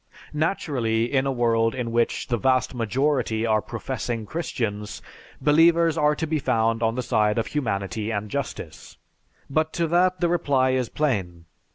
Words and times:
Naturally, 0.33 1.13
in 1.13 1.27
a 1.27 1.31
world 1.31 1.75
in 1.75 1.91
which 1.91 2.25
the 2.27 2.37
vast 2.37 2.73
majority 2.73 3.45
are 3.45 3.61
professing 3.61 4.25
Christians, 4.25 4.99
believers 5.39 5.95
are 5.95 6.15
to 6.15 6.25
be 6.25 6.39
found 6.39 6.81
on 6.81 6.95
the 6.95 7.03
side 7.03 7.37
of 7.37 7.45
humanity 7.45 8.09
and 8.09 8.27
justice. 8.31 8.97
But 9.47 9.71
to 9.73 9.85
that 9.89 10.19
the 10.19 10.27
reply 10.27 10.71
is 10.71 10.89
plain. 10.89 11.45